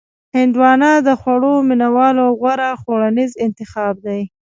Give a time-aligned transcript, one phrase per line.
[0.35, 4.21] هندوانه د خوږو مینوالو غوره خوړنیز انتخاب دی.